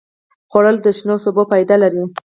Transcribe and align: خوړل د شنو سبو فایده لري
خوړل 0.49 0.77
د 0.81 0.87
شنو 0.97 1.15
سبو 1.23 1.41
فایده 1.51 1.75
لري 1.83 2.03